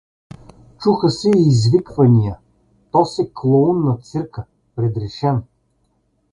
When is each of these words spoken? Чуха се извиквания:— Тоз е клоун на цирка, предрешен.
Чуха 0.79 1.09
се 1.09 1.29
извиквания:— 1.37 2.39
Тоз 2.91 3.19
е 3.19 3.31
клоун 3.33 3.83
на 3.85 3.97
цирка, 3.97 4.45
предрешен. 4.75 5.43